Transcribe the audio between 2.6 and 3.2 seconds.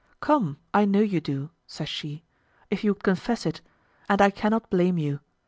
"if you would